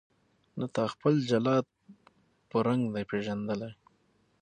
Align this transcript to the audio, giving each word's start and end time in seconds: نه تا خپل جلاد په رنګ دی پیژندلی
نه 0.59 0.65
تا 0.75 0.83
خپل 0.93 1.13
جلاد 1.29 1.65
په 2.49 2.57
رنګ 2.67 2.83
دی 2.93 3.03
پیژندلی 3.11 3.71